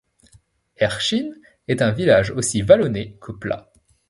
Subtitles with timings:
[0.77, 1.29] Erchin
[1.67, 3.71] est un village aussi vallonné que plat.